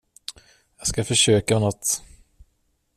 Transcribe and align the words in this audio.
Jag 0.77 0.87
ska 0.87 1.03
försöka 1.03 1.53
med 1.53 1.61
något. 1.61 2.03